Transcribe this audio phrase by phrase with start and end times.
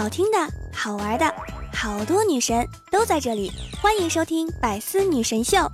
[0.00, 0.38] 好听的、
[0.72, 1.30] 好玩的，
[1.74, 5.70] 好多女神都在这里，欢迎收听百思女神秀。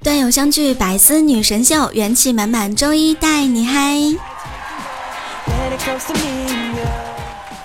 [0.00, 3.98] 段友相聚，百思女神秀，元气满满，周一带你嗨。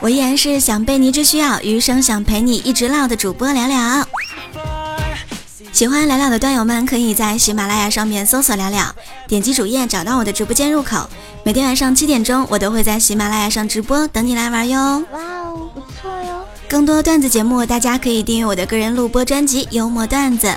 [0.04, 4.06] 我依然是想被你只需要，余生想陪你一直唠的主播聊聊。
[5.72, 8.94] 喜欢聊聊的段友们，可以在喜马拉雅上面搜索聊聊，
[9.30, 11.10] 点击主页找到我的直播间入口。
[11.46, 15.06] 每天晚上七点钟，我都会在喜马拉雅上直播，等你来玩哟。
[15.14, 16.46] 哇哦，不错哟！
[16.68, 20.48] 更多段子节目，大家可以订阅我的个人录播专辑《幽默段子》。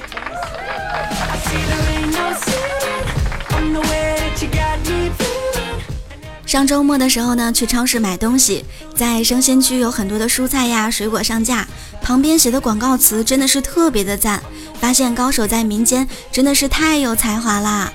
[6.46, 8.64] 上周末的时候呢，去超市买东西，
[8.94, 11.66] 在生鲜区有很多的蔬菜呀、水果上架，
[12.00, 14.40] 旁边写的广告词真的是特别的赞。
[14.80, 17.92] 发现高手在民间，真的是太有才华啦！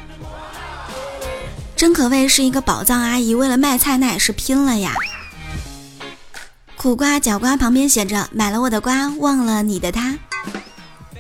[1.76, 4.94] 真可谓是一个宝藏阿姨，为了卖菜那也是拼了呀。
[6.76, 10.18] 苦瓜、角瓜旁边写着“买了我的瓜，忘了你的他”。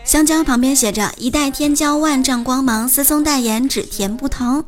[0.03, 4.65] 香蕉旁边写着“一代天骄万丈光芒，思松代言只甜不疼”。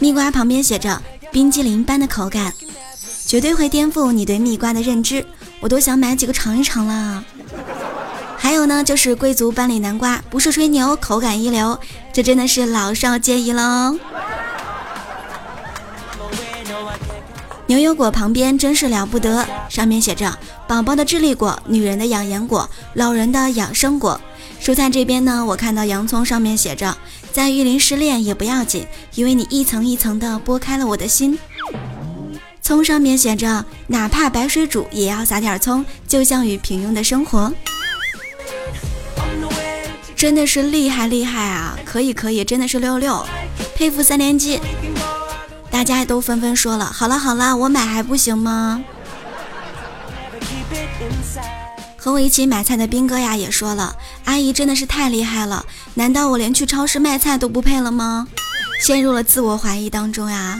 [0.00, 1.00] 蜜瓜旁边写着。
[1.32, 2.52] 冰激凌般的口感，
[3.24, 5.24] 绝对会颠覆你对蜜瓜的认知，
[5.60, 7.24] 我都想买几个尝一尝啦。
[8.36, 11.80] 还有呢，就是贵族班里南瓜，不是吹牛，口感一流，
[12.12, 13.96] 这真的是老少皆宜喽。
[17.66, 24.20] 牛油果旁边真是了不得，上面写着宝宝的智力果，女人的养颜果，老人的养生果。
[24.60, 26.94] 蔬菜这边呢，我看到洋葱上面写着。
[27.32, 31.38] 在玉林失恋也不要紧，因为你一层一层的剥开了我的心。
[32.60, 37.52] 葱上面写着，哪怕白水煮也要撒点葱，就像与平庸的生活。
[40.14, 41.76] 真的是厉害厉害啊！
[41.84, 43.26] 可以可以，真的是六六，
[43.74, 44.60] 佩服三连击。
[45.70, 48.84] 大家都纷纷说了，好了好了，我买还不行吗？
[52.04, 55.64] 和我一起买菜的兵哥呀也说了，阿姨真的是太厉害了，
[55.94, 58.26] 难道我连去超市卖菜都不配了吗？
[58.80, 60.58] 陷入了自我怀疑当中呀。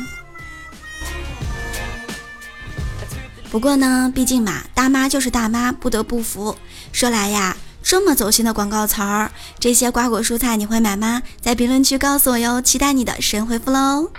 [3.51, 6.57] 不过呢，毕竟嘛，大妈就是大妈，不得不服。
[6.93, 11.23] 说来呀，这么走心的广告词儿，这些瓜果蔬菜你会买吗？
[11.41, 14.13] 在评论区告诉我哟，期待你的神回复喽。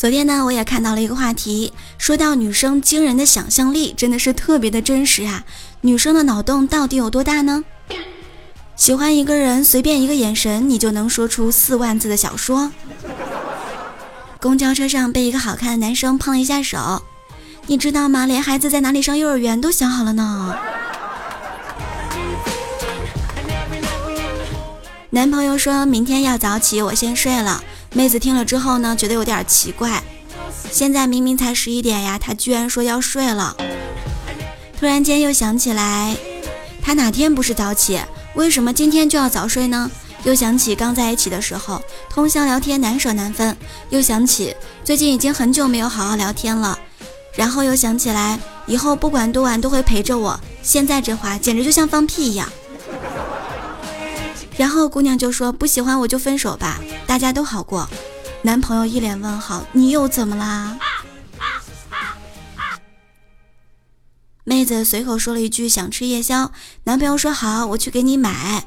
[0.00, 5.44] 昨天呢，我也看到了一个话题，说到女生惊人的想象力，真的是特别的真实啊！
[5.82, 7.62] 女生的脑洞到底有多大呢？
[8.76, 12.72] 喜欢一个人，随便一个眼神，你就能说出四万字的小说。
[14.40, 17.02] 公交车上被一个好看的男生碰了一下手，
[17.66, 18.24] 你知道吗？
[18.24, 20.56] 连孩子在哪里上幼儿园都想好了呢。
[25.10, 27.62] 男朋友说明天要早起，我先睡了。
[27.92, 30.02] 妹子听了之后呢，觉得有点奇怪。
[30.70, 33.56] 现在明明才十一点呀，他居然说要睡了。
[34.78, 36.16] 突然间又想起来，
[36.80, 38.00] 他哪天不是早起？
[38.34, 39.90] 为什么今天就要早睡呢？
[40.22, 43.56] 又想起刚在一起的时候，通宵聊天难舍难分。
[43.88, 46.78] 又想起最近已经很久没有好好聊天了。
[47.34, 50.38] 然后又想起来，以后不管多晚都会陪着我。
[50.62, 52.48] 现在这话简直就像放屁一样。
[54.60, 57.88] 然后姑娘就说：“不喜欢我就分手吧，大家都好过。”
[58.44, 60.76] 男朋友一脸问号：“你又怎么啦？”
[64.44, 66.52] 妹子随口说了一句：“想吃夜宵。”
[66.84, 68.66] 男朋友说：“好，我去给你买。”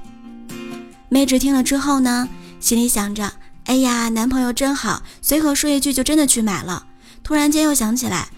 [1.09, 2.28] 妹子听了之后呢，
[2.60, 3.31] 心里想着
[3.66, 6.88] ：“哎呀，男朋友真好，随口说一句就真的去买了。”
[7.24, 8.30] 突然间又想起来：“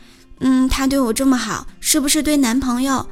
[0.42, 3.08] 嗯，他对我这么好，是不是对男朋友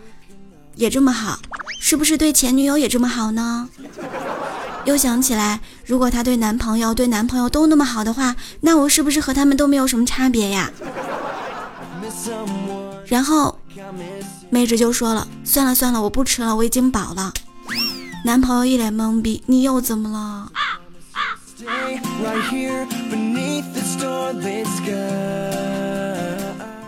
[0.75, 1.39] 也这么好？
[1.79, 3.69] 是不是对前女友也这么好呢？”
[4.85, 10.69] 又想起来，如果她对男朋友、对男朋友都那么好的话，那我是不是和他们都没有什么差别呀？
[13.07, 13.57] 然后
[14.49, 17.33] 妹纸就说了：“算了算了，我不吃了，我已经饱了。”
[18.25, 20.51] 男朋友一脸懵逼：“你又怎么了？”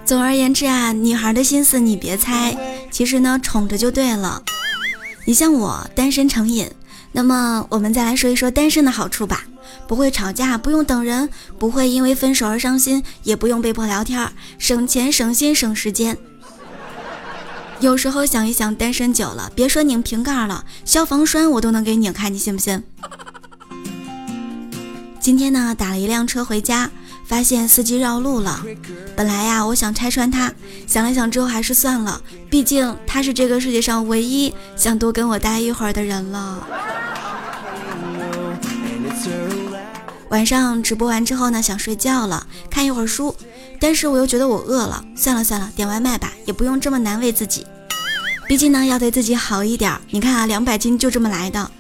[0.05, 2.55] 总而言之啊，女孩的心思你别猜，
[2.91, 4.43] 其实呢，宠着就对了。
[5.25, 6.69] 你像我单身成瘾。
[7.15, 9.45] 那么我们再来说一说单身的好处吧，
[9.87, 16.17] 不会吵架，不用等人，不会因为分手而伤心，也不用被迫聊天，省钱省心省时间。
[17.79, 22.83] 有时候想一想，单身久了，别说拧瓶盖了，消防栓我都能给拧开，你信不信？
[25.21, 26.91] 今天呢，打了一辆车回家，
[27.25, 28.61] 发现司机绕路了。
[29.15, 30.51] 本来呀，我想拆穿他，
[30.85, 36.67] 想了想之后还是算了，毕竟他是这个世界上唯一想多跟我待一会儿的人了。
[40.29, 43.35] 晚上直播完之后呢，想睡觉了，看一会儿书，
[43.79, 47.65] 但是我又觉得我饿了，算了算了，点外卖吧，也不用这么难为自己。
[48.47, 49.99] 毕竟呢，要对自己好一点。
[50.09, 51.71] 你看啊，两百斤就这么来的。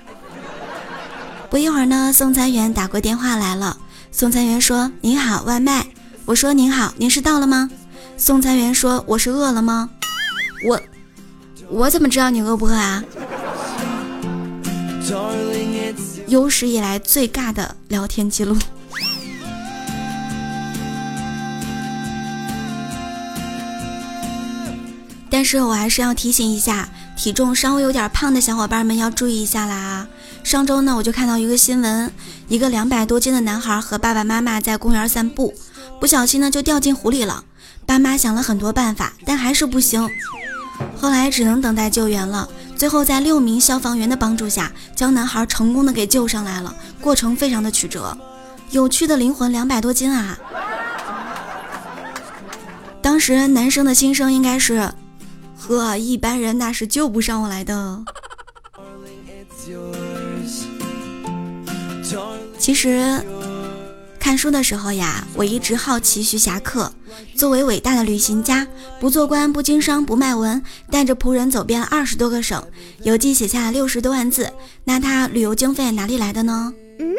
[1.49, 3.77] 不一会儿呢，送餐员打过电话来了。
[4.11, 5.87] 送餐员说：“您好，外卖。”
[6.25, 7.69] 我说：“您好，您是到了吗？”
[8.17, 9.89] 送餐员说：“我是饿了吗？”
[10.65, 10.81] 我
[11.69, 13.03] 我怎么知道你饿不饿啊？
[16.27, 18.57] 有史以来最尬的聊天记录。
[25.29, 26.87] 但是我还是要提醒一下，
[27.17, 30.07] 体重稍微有点胖的小伙伴们要注意一下啦。
[30.43, 32.11] 上周呢，我就看到一个新闻，
[32.47, 35.53] 一个两百多斤的男孩和爸爸妈妈在公园散步，
[35.99, 37.43] 不小心呢就掉进湖里了。
[37.85, 40.09] 爸妈想了很多办法，但还是不行，
[40.97, 42.47] 后来只能等待救援了。
[42.85, 46.71] 最后在六名消防员的帮助下，将男孩成功的给救上来了。
[47.01, 48.15] 过程非常的曲折，
[48.69, 50.37] 有趣的灵魂两百多斤啊！
[53.01, 54.87] 当时男生的心声应该是。
[55.57, 58.03] 呵，一般人那是救不上我来的。
[62.59, 63.19] 其实
[64.25, 66.91] 看书的时候呀，我一直好奇徐霞客
[67.37, 68.67] 作为伟大的旅行家，
[68.99, 72.67] 不做官，不经商，不卖文，带着仆人走遍了二十多个省，
[73.03, 74.51] 游记写下了六十多万字。
[74.85, 76.73] 那他旅游经费哪里来的呢？
[76.97, 77.13] 嗯，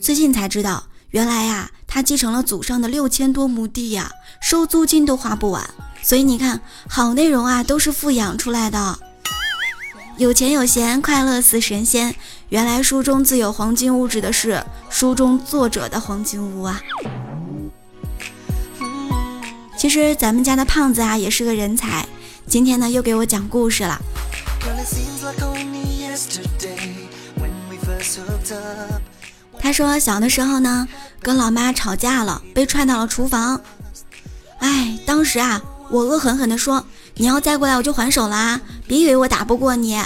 [0.00, 4.10] 最近才知道，原来呀，他继承了祖上的六千多亩地呀，
[4.40, 5.64] 收租金都花不完。
[6.02, 8.98] 所以你看，好内容啊，都是富养出来的。
[10.18, 12.16] 有钱有闲，快乐似神仙。
[12.52, 16.78] 原来书中自有黄金屋，指的是书中作者的黄金屋啊。
[19.78, 22.06] 其实咱们家的胖子啊，也是个人才。
[22.46, 23.98] 今天呢，又给我讲故事了。
[29.58, 30.86] 他说小的时候呢，
[31.22, 33.58] 跟老妈吵架了，被踹到了厨房。
[34.58, 35.62] 哎，当时啊。
[35.90, 36.82] 我恶狠狠地说
[37.16, 38.58] ：“你要再过来，我就还手啦！
[38.86, 40.02] 别以为我打不过你。”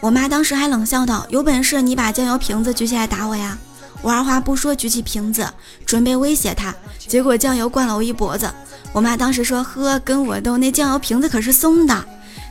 [0.00, 3.56] 我妈当时还冷笑道：“有本事你把酱油瓶子举起来打我呀！”
[4.02, 5.46] 我二话不说举起瓶子，
[5.84, 8.50] 准备威胁她，结果酱油灌了我一脖子。
[8.92, 12.04] 我妈当时说：“呵，跟我斗，那酱油瓶子可是松的。”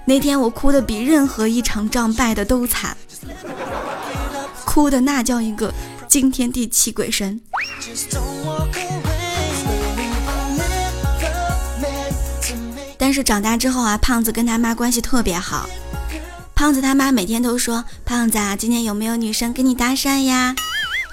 [0.05, 2.95] 那天我哭的比任何一场仗败的都惨，
[4.63, 5.73] 哭的那叫一个
[6.07, 7.41] 惊天地泣鬼神。
[12.97, 15.67] 但是长大之后啊，胖子跟他妈关系特别好。
[16.59, 20.53] 胖子他妈每天都说：“胖子啊，今天有没有女生跟你搭讪呀？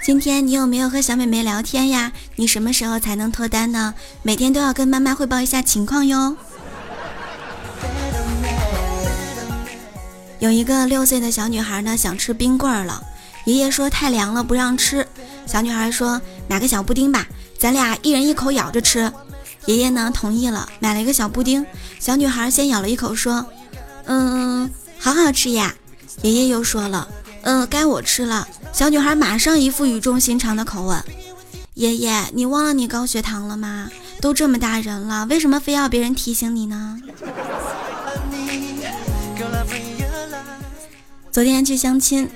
[0.05, 2.11] 今天你有没有和小美眉聊天呀？
[2.35, 3.95] 你什么时候才能脱单呢？
[4.25, 6.37] 每天都要跟妈妈汇报一下情况哟。”
[10.41, 13.01] 有一个六岁的小女孩呢，想吃冰棍了，
[13.45, 15.07] 爷爷说太凉了不让吃。
[15.47, 16.21] 小女孩说
[16.51, 17.25] ：“买个小布丁吧，
[17.57, 19.13] 咱俩一人一口咬着吃。”
[19.67, 21.65] 爷爷呢同意了，买了一个小布丁。
[22.01, 23.47] 小女孩先咬了一口，说
[24.07, 25.75] ：“嗯，好好吃呀。”
[26.23, 27.09] 爷爷又说了
[27.43, 31.03] ：“嗯，该我吃了。”小女孩马上一副语重心长的口吻
[31.75, 33.91] ：“爷爷，你忘了你高血糖了吗？
[34.21, 36.99] 都这么大人了，为什么非要别人提醒你呢？”
[41.31, 42.31] 昨天去相亲，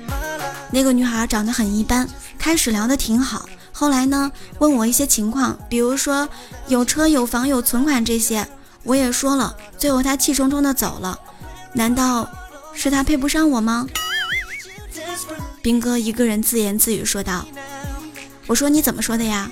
[0.70, 2.06] 那个女孩长得很一般，
[2.38, 3.48] 开始聊得挺好。
[3.72, 4.30] 后来呢？
[4.58, 6.28] 问我一些情况，比如说
[6.68, 8.46] 有车有房有存款这些，
[8.82, 9.56] 我也说了。
[9.78, 11.18] 最后他气冲冲的走了。
[11.72, 12.28] 难道
[12.80, 13.86] 是他配不上我吗？
[15.60, 17.46] 兵哥一个人自言自语说道
[18.48, 19.50] ：“我说你怎么说的呀？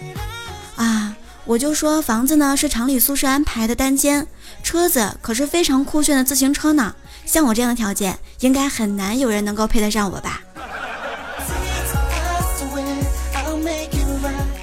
[0.77, 4.27] 啊，我就说房子呢是厂里宿舍安排的单间，
[4.63, 6.95] 车子可是非常酷炫的自行车呢。
[7.27, 10.41] 像我这样的条件，应该很难有人能够配得上我吧。”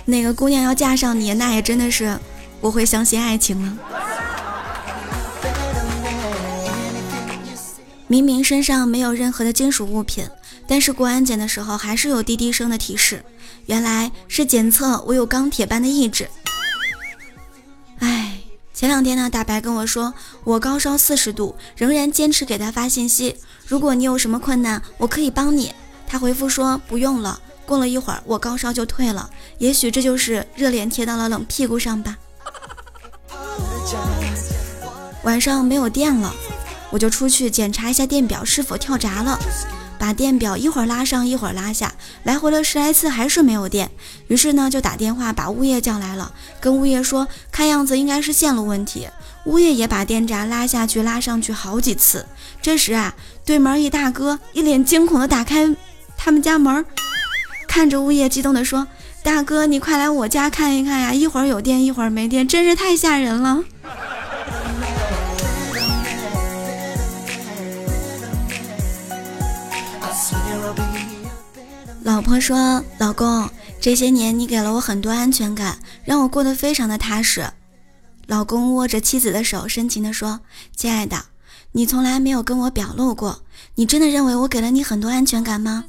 [0.05, 2.17] 哪个姑娘要嫁上你，那也真的是
[2.62, 3.77] 我会相信爱情了。
[8.07, 10.27] 明明身上没有任何的金属物品，
[10.67, 13.24] 但是过安检的时候还是有滴滴声的提示，
[13.65, 16.29] 原来是检测我有钢铁般的意志。
[18.00, 18.39] 哎，
[18.74, 25.74] 前两天呢，大白跟我说我高烧四十度，仍然坚持给他发信息，如果你有什么困难，我可以帮你。
[26.07, 27.39] 他回复说不用了。
[27.65, 29.27] 过了一会儿，我高烧就退了。
[29.57, 32.15] 也许这就是热脸贴到了冷屁股上吧。
[35.24, 36.31] 晚上没有电了，
[36.96, 39.38] 我就出去检查一下电表是否跳闸了。
[40.00, 43.92] 把电表一会儿拉上一会儿拉下，来回了十来次还是没有电。
[44.28, 49.10] 于是呢就打电话把物业叫来了，跟物业说看样子应该是线路问题。
[49.46, 52.25] 物业也把电闸拉下去拉上去好几次。
[52.62, 55.75] 这时啊，对门一大哥一脸惊恐的打开
[56.16, 56.86] 他们家门，
[57.68, 58.88] 看着物业激动的说
[59.22, 61.14] ：“大哥，你快来我家看一看呀！
[61.14, 63.64] 一会儿有电一会儿没电，真是太吓人了。”
[72.05, 73.50] 老婆说：“老公，
[73.81, 77.51] 这些年你给了我很多安全感，让我过得非常的踏实。”
[78.27, 80.39] 老公握着妻子的手，深情地说
[80.77, 81.25] ：“亲爱的，
[81.71, 83.41] 你从来没有跟我表露过，
[83.74, 85.83] 你真的认为我给了你很多安全感吗？”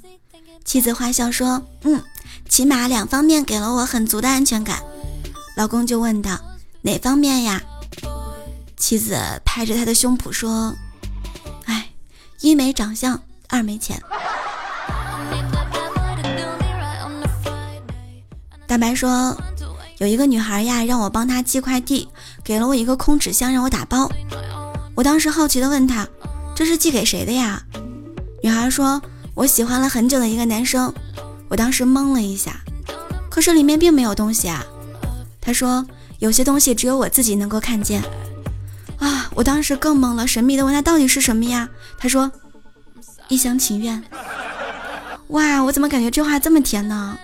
[0.64, 2.02] 妻子坏笑说：“嗯，
[2.49, 4.78] 起码两方面给了我很足的安全感。”
[5.54, 6.40] 老公就问道
[6.80, 7.62] ：“哪方面呀？”
[8.78, 10.75] 妻子拍着他的胸脯说
[11.66, 11.90] ：“哎，
[12.40, 14.02] 一没长相，二没钱。”
[18.76, 19.35] 大白说
[19.97, 22.06] ：“有一个女孩呀，让我帮她寄快递，
[22.45, 24.06] 给了我一个空纸箱让我打包。
[24.95, 26.06] 我当时好奇的问她
[26.54, 27.62] ：‘这是寄给谁的呀？’
[28.45, 29.00] 女孩说
[29.33, 30.92] ：‘我喜欢了很久的一个男生。’
[31.49, 32.61] 我当时懵了一下，
[33.30, 34.62] 可是里面并没有东西啊。
[35.40, 35.87] 她说
[36.21, 38.02] ：‘有些东西只有我自己能够看见。’
[39.00, 41.66] 啊，我当时更懵了，神秘的问她到底是什么呀？
[41.97, 42.30] 她说
[43.28, 44.04] ：‘一厢情愿。’
[45.28, 47.16] 哇，我怎么感觉这话这么甜呢？”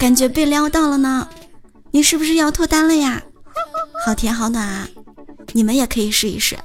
[0.00, 1.28] 感觉被撩到了呢，
[1.90, 3.22] 你是不是要脱单了呀？
[4.02, 4.88] 好甜好暖啊！
[5.52, 6.58] 你们也可以试一试。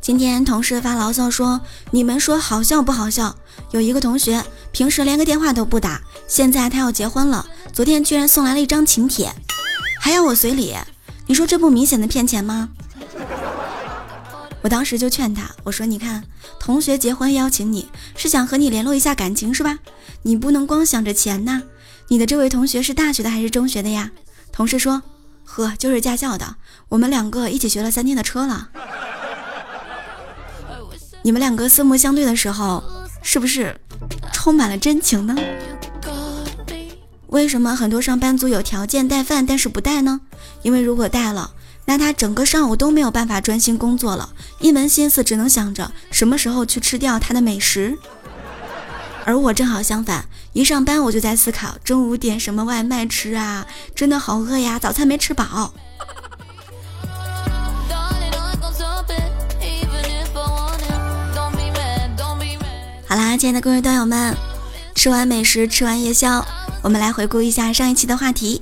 [0.00, 1.60] 今天同事发牢骚说
[1.92, 3.36] ：“你们说好笑不好笑？
[3.70, 9.32] 有一个同学平时连个电话都不打，现在他要结婚了，昨天居然送来了一张请帖，
[10.00, 10.74] 还要我随礼。
[11.28, 12.70] 你说这不明显的骗钱吗？”
[14.64, 16.24] 我当时就劝他，我说：“你看，
[16.58, 19.78] 同学结婚邀请你是想和你联络一下感情是吧？
[20.22, 21.62] 你不能光想着钱呐。
[22.08, 24.10] 你的这位同学是大学的还是中学的呀？”
[24.50, 25.02] 同事说
[25.44, 26.56] ：“呵，就是驾校的。
[26.88, 28.70] 我们两个一起学了三天的车了。
[31.20, 32.82] 你们两个四目相对的时候，
[33.20, 33.78] 是不是
[34.32, 35.36] 充满了真情呢？
[37.26, 40.22] 为什么很多上班族有条件带饭，但是不带呢？
[40.62, 41.50] 因为如果带了。”
[41.86, 47.98] 那他整个上午都没有办法专心工作了，一门心思只能想着什么时候去吃掉他的美食。
[49.26, 55.72] 而我正好相反，一上班我就在思考中午点什么外卖吃啊，真的好饿呀，早餐没吃饱。
[63.06, 64.36] 好啦，亲爱的各位段友们，
[64.94, 66.44] 吃完美食，吃完夜宵，
[66.82, 68.60] 我们来回顾一下上一期的话题。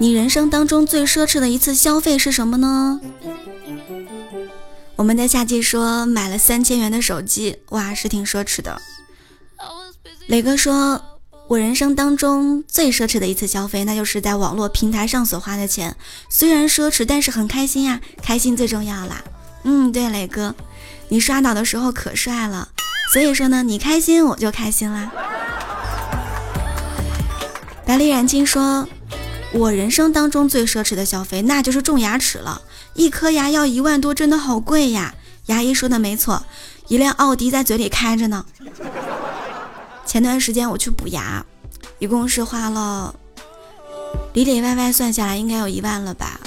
[0.00, 2.98] 你人生当中最奢侈的一次消费是什么呢？
[4.96, 8.80] 我们的夏季说买了三千元的手机，哇，是挺奢侈的。
[10.26, 11.02] 磊哥说，
[11.48, 15.94] 我人生当中最奢侈的一次消费，那就是在网络平台上所花的钱，
[16.30, 19.22] 虽然奢侈，但是很开心呀，开心最重要啦。
[19.64, 20.54] 嗯，对，磊哥，
[21.08, 22.70] 你刷到的时候可帅了，
[23.12, 25.12] 所以说呢，你开心我就开心啦。
[27.84, 28.88] 百里染青说。
[29.52, 32.62] 我人生当中最奢侈的消费，那就是种牙齿了。
[32.94, 35.14] 一颗牙要一万多，真的好贵呀！
[35.46, 36.44] 牙医说的没错，
[36.86, 38.46] 一辆奥迪在嘴里开着呢。
[40.06, 41.44] 前段时间我去补牙，
[41.98, 43.14] 一共是花了
[44.34, 46.38] 里里外外算下来应该有一万了吧？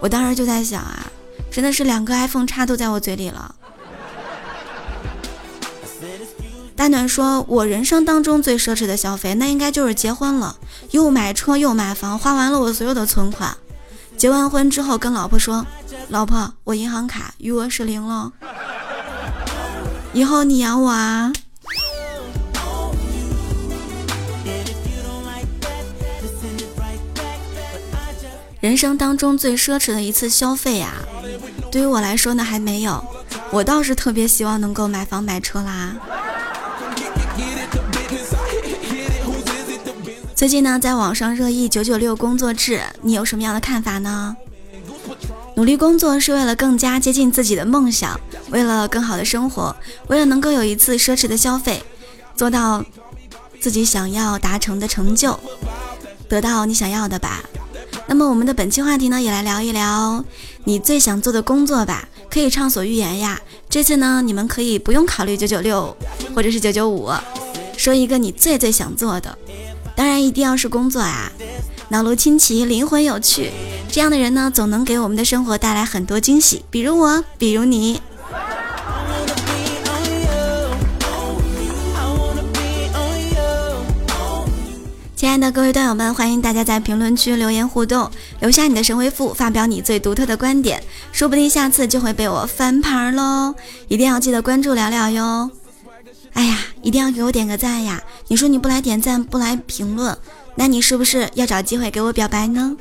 [0.00, 1.06] 我当时就在想啊，
[1.50, 3.54] 真的是两个 iPhone 叉都在我嘴里了。
[6.82, 10.56] 大暖说：“我人生当中最奢侈的消费，那应该就是结婚了，
[10.90, 13.56] 又买车又买房，花完了我所有的存款。
[14.16, 15.64] 结完婚之后，跟老婆说
[16.10, 18.32] ：‘老婆，我银行卡余额是零了，
[20.12, 21.32] 以后你养我啊。’
[28.58, 30.94] 人生当中最奢侈的一次消费啊，
[31.70, 33.04] 对于我来说呢，还没有。
[33.52, 35.94] 我倒是特别希望能够买房买车啦。”
[40.42, 44.36] 最近呢，在网上热议“九九六”工作制，你有什么样的看法呢？
[45.54, 48.18] 努力工作是为了更加接近自己的梦想，
[48.50, 49.76] 为了更好的生活，
[50.08, 51.84] 为了能够有一次奢侈的消费，
[52.34, 52.84] 做到
[53.60, 55.38] 自己想要达成的成就，
[56.28, 57.44] 得到你想要的吧。
[58.08, 60.24] 那么我们的本期话题呢，也来聊一聊
[60.64, 63.40] 你最想做的工作吧，可以畅所欲言呀。
[63.70, 65.96] 这次呢，你们可以不用考虑九九六
[66.34, 67.12] 或者是九九五，
[67.76, 69.38] 说一个你最最想做的。
[69.94, 71.30] 当然一定要是工作啊！
[71.88, 73.50] 脑颅清奇，灵魂有趣。
[73.90, 76.64] 这样的人呢，总能给我们的生活带来很多惊喜。
[76.70, 78.00] 比如我，比如你。
[85.14, 90.82] 亲爱的各位段友们，欢迎大家在评论区留言互动，留下你的神回复，发表你最独特的观点，
[91.12, 93.54] 说不定下次就会被我翻盘喽！
[93.86, 95.50] 一定要记得关注聊聊哟。
[96.32, 98.02] 哎呀，一定要给我点个赞呀！
[98.32, 100.16] 你说你不来点赞，不来评论，
[100.54, 102.78] 那你是不是要找机会给我表白呢？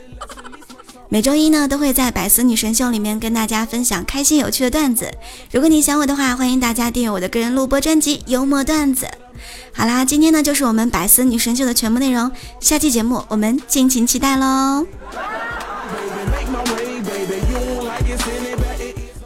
[1.10, 5.12] 每周一呢，都会在百思女神秀里面跟大家分享开心有趣的段子。
[5.52, 9.06] 如果你想我的话，欢迎大家订阅我的个人录播专辑《幽默段子》。
[9.74, 12.32] 好啦，今天呢就是我们百思女神秀的全部内容，
[12.62, 14.88] 下期节目我们敬请期待喽！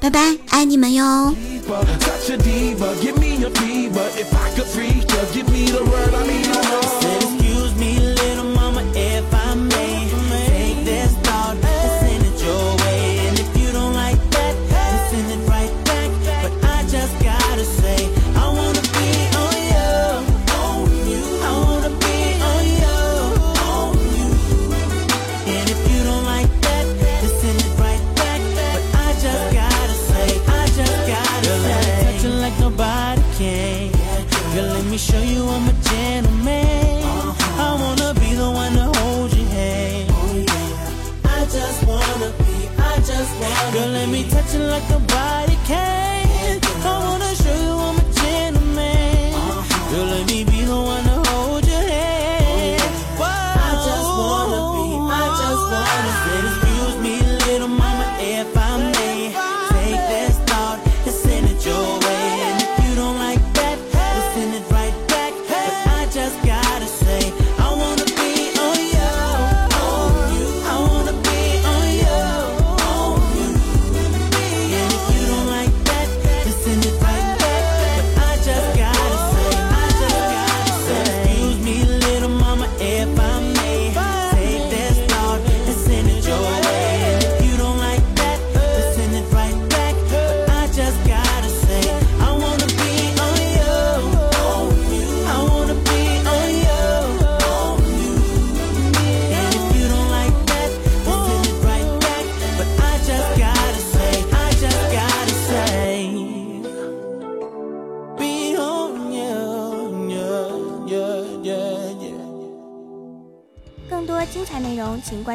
[0.02, 1.36] 拜拜，爱你们哟！
[4.56, 6.75] 更多精彩内容，请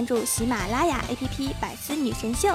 [0.01, 2.49] 关注喜马拉雅 APP《百思女神秀》。